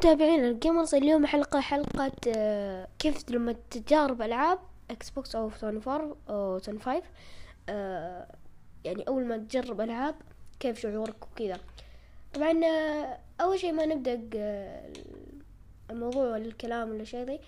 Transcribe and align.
متابعين 0.00 0.44
ال 0.44 0.51
gamers 0.51 0.94
اليوم 0.94 1.26
حلقة 1.26 1.60
حلقة 1.60 2.12
آه، 2.36 2.88
كيف 2.98 3.30
لما 3.30 3.54
تجارب 3.70 4.22
ألعاب 4.22 4.58
Xbox 4.90 5.36
أو 5.36 5.50
Sony 5.50 5.80
four 5.80 6.16
أو 6.28 6.58
Sony 6.58 6.78
five 6.78 7.04
آه، 7.68 8.26
يعني 8.84 9.02
أول 9.08 9.26
ما 9.26 9.36
تجرب 9.36 9.80
ألعاب 9.80 10.14
كيف 10.60 10.80
شعورك 10.80 11.26
وكذا. 11.32 11.60
طبعا 12.34 12.64
آه، 12.64 13.18
أول 13.40 13.58
شيء 13.58 13.72
ما 13.72 13.86
نبدأ 13.86 14.20
الموضوع 15.90 16.24
ولا 16.24 16.36
الكلام 16.36 16.90
ولا 16.90 17.04
شيء 17.04 17.24
ذي. 17.24 17.40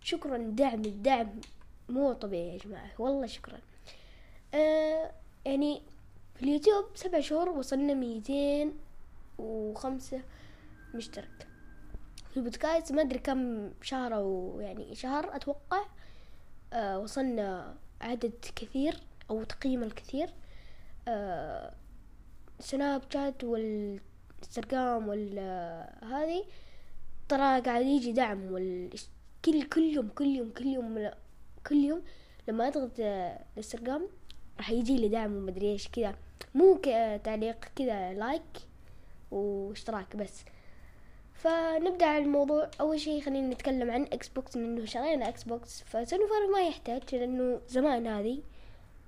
شكرا 0.00 0.36
دعم 0.36 0.84
الدعم 0.84 1.40
مو 1.88 2.12
طبيعي 2.12 2.52
يا 2.52 2.58
جماعة 2.58 2.90
والله 2.98 3.26
شكرا. 3.26 3.58
يعني 5.44 5.82
في 6.34 6.42
اليوتيوب 6.42 6.84
سبع 6.94 7.20
شهور 7.20 7.48
وصلنا 7.48 7.94
ميتين 7.94 8.72
وخمسة 9.38 10.20
مشترك. 10.94 11.51
البودكاست 12.36 12.92
ما 12.92 13.02
أدري 13.02 13.18
كم 13.18 13.70
شهر 13.82 14.14
أو 14.14 14.58
يعني 14.60 14.94
شهر 14.94 15.36
أتوقع 15.36 15.84
آه 16.72 16.98
وصلنا 16.98 17.74
عدد 18.00 18.32
كثير 18.56 19.00
أو 19.30 19.44
تقييم 19.44 19.82
الكثير. 19.82 20.30
آه 21.08 21.74
سناب 22.60 23.02
شات 23.12 23.44
والانستغرام 23.44 25.10
هذه 26.02 26.44
ترى 27.28 27.60
قاعد 27.60 27.86
يجي 27.86 28.12
دعم 28.12 28.56
كل 29.44 29.62
كل 29.62 29.82
يوم 29.82 30.08
كل 30.08 30.26
يوم 30.26 30.50
كل 30.50 30.66
يوم 30.66 31.10
كل 31.66 31.76
يوم 31.76 32.02
لما 32.48 32.68
أضغط 32.68 32.90
الانستغرام 32.98 34.08
راح 34.58 34.70
يجي 34.70 34.96
لي 34.96 35.08
دعم 35.08 35.36
ومدري 35.36 35.72
إيش 35.72 35.88
كذا. 35.88 36.14
مو 36.54 36.76
تعليق 37.24 37.64
كذا 37.76 38.12
like 38.12 38.42
واشتراك 39.30 40.16
بس. 40.16 40.44
فنبدأ 41.42 42.06
على 42.06 42.24
الموضوع. 42.24 42.70
أول 42.80 43.00
شيء 43.00 43.20
خلينا 43.20 43.54
نتكلم 43.54 43.90
عن 43.90 44.02
Xbox 44.02 44.56
لأنه 44.56 44.84
شرينا 44.84 45.28
Xbox 45.28 45.44
ف 45.44 45.82
Sony 45.82 46.22
five 46.26 46.50
ما 46.52 46.60
يحتاج 46.60 47.14
لأنه 47.14 47.60
زمان 47.68 48.06
هذه 48.06 48.42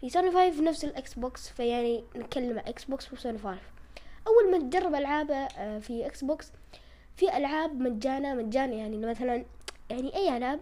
في 0.00 0.10
Sony 0.10 0.30
five 0.30 0.60
نفس 0.60 0.84
ال 0.84 1.14
Xbox 1.14 1.48
فيعني 1.48 2.04
نتكلم 2.16 2.58
عن 2.58 2.64
Xbox 2.66 2.84
و 2.84 3.12
Sony 3.12 3.38
five. 3.38 3.70
أول 4.26 4.50
ما 4.50 4.58
تجرب 4.58 4.94
ألعاب 4.94 5.30
آه، 5.30 5.78
في 5.78 6.06
Xbox 6.06 6.52
في 7.16 7.36
ألعاب 7.36 7.80
مجانا 7.80 8.34
مجانا 8.34 8.74
يعني 8.74 8.96
مثلا 8.96 9.44
يعني 9.90 10.16
أي 10.16 10.36
ألعاب 10.36 10.60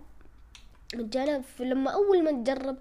مجانا 0.95 1.43
لما 1.61 1.91
أول 1.91 2.25
ما 2.25 2.33
تجرب 2.33 2.77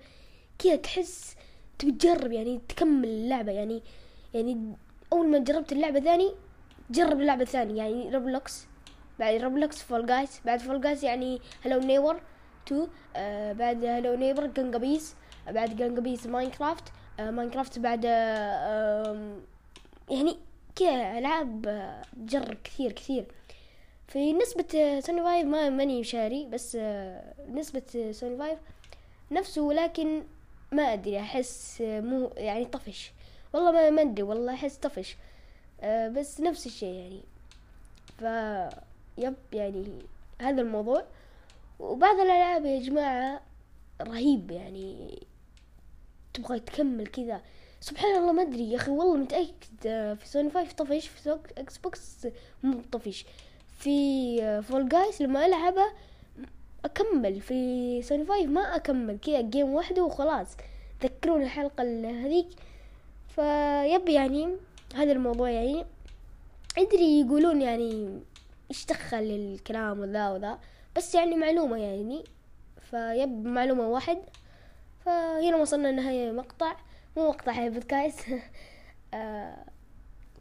كذا 0.59 0.75
تحس 0.75 1.35
تبي 1.79 1.91
تجرب 1.91 2.31
يعني 2.31 2.61
تكمل 2.69 3.07
اللعبة. 3.07 3.51
يعني 3.51 3.83
يعني 4.33 4.75
أول 5.13 5.27
ما 5.27 5.37
جربت 5.37 5.71
اللعبة 5.71 5.99
ثاني 5.99 6.31
جرب 6.89 7.21
اللعبة 7.21 7.41
الثانية. 7.41 7.77
يعني 7.77 8.09
Roblox 8.09 8.67
بعد 9.19 9.41
Roblox 9.41 9.83
Fall 9.83 10.05
Guys 10.05 10.41
بعد 10.45 10.59
Fall 10.59 10.81
Guys 10.81 11.03
يعني 11.03 11.41
Hello 11.65 11.79
Neighbor 11.79 12.21
two 12.65 12.87
آه 13.15 13.53
بعد 13.53 13.85
Hello 13.85 14.15
Neighbor 14.15 14.45
Gang 14.45 14.73
Beasts 14.73 15.15
بعد 15.47 15.75
Gang 15.75 15.95
Beasts 15.95 16.25
Minecraft 16.27 16.83
آه 17.19 17.31
Minecraft 17.31 17.79
بعد 17.79 18.01
آه 18.05 19.37
يعني 20.09 20.37
كذا 20.75 21.17
ألعاب 21.17 21.67
آه 21.67 22.01
جرب 22.17 22.57
كثير 22.63 22.91
كثير. 22.91 23.25
في 24.07 24.33
نسبة 24.33 24.99
سوني 24.99 25.23
five 25.23 25.45
ما 25.47 25.69
ماني 25.69 26.03
شاري 26.03 26.45
بس 26.45 26.77
آه 26.79 27.33
نسبة 27.49 28.11
سوني 28.11 28.37
five 28.37 28.59
نفسه 29.31 29.61
ولكن 29.61 30.23
ما 30.71 30.83
أدري 30.93 31.19
أحس 31.19 31.77
مو 31.81 32.31
يعني 32.37 32.65
طفش. 32.65 33.11
والله 33.53 33.71
ما 33.71 33.89
ما 33.89 34.01
أدري 34.01 34.23
والله 34.23 34.53
أحس 34.53 34.77
طفش. 34.77 35.17
آه 35.81 36.07
بس 36.07 36.41
نفس 36.41 36.65
الشيء 36.65 36.93
يعني. 36.93 37.21
ف 38.17 38.23
yep 39.17 39.35
يعني 39.53 39.85
هذا 40.41 40.61
الموضوع. 40.61 41.03
وبعض 41.79 42.15
الألعاب 42.15 42.65
يا 42.65 42.79
جماعة 42.79 43.41
رهيب 44.01 44.51
يعني 44.51 45.19
تبغى 46.33 46.59
تكمل 46.59 47.07
كذا. 47.07 47.41
سبحان 47.79 48.15
الله 48.15 48.31
ما 48.31 48.41
أدري 48.41 48.71
يا 48.71 48.77
أخي 48.77 48.91
والله 48.91 49.15
متأكد 49.15 49.81
في 50.15 50.21
سوني 50.23 50.49
five 50.49 50.73
طفش 50.73 51.07
في 51.07 51.39
Xbox 51.57 52.27
مو 52.63 52.81
طفش. 52.91 53.25
في 53.77 54.61
Fall 54.61 54.89
Guys 54.89 55.21
لما 55.21 55.45
ألعبه 55.45 55.85
أكمل 56.85 57.41
في 57.41 58.01
سوني 58.01 58.25
five 58.25 58.49
ما 58.49 58.75
أكمل 58.75 59.19
كذا 59.19 59.41
game 59.41 59.69
واحدة 59.69 60.03
وخلاص. 60.03 60.47
تذكرون 60.99 61.43
الحلقة 61.43 61.83
هذيك؟ 62.25 62.47
ف 63.35 63.54
yep 63.54 64.09
يعني 64.09 64.55
هذا 64.95 65.11
الموضوع 65.11 65.49
يعني. 65.49 65.85
أدري 66.77 67.19
يقولون 67.19 67.61
يعني 67.61 68.19
إيش 68.71 68.85
دخل 68.85 69.17
الكلام 69.17 69.99
وذا 69.99 70.29
وذا. 70.29 70.59
بس 70.95 71.15
يعني 71.15 71.35
معلومة 71.35 71.77
يعني. 71.77 72.23
ف 72.91 73.05
yep 73.05 73.45
معلومة 73.45 73.87
واحد. 73.87 74.17
فهنا 75.05 75.57
وصلنا 75.57 75.87
لنهاية 75.87 76.31
مقطع 76.31 76.75
مو 77.17 77.29
مقطع 77.29 77.65
البودكاست 77.65 78.25
آه 79.13 79.65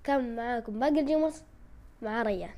كان 0.05 0.37
معاكم 0.37 0.79
باقي 0.79 1.01
الجيمرز 1.01 1.43
مع 2.03 2.23
ريان. 2.23 2.51